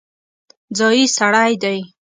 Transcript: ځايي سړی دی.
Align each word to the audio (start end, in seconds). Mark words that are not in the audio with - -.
ځايي 0.77 1.05
سړی 1.17 1.51
دی. 1.63 1.79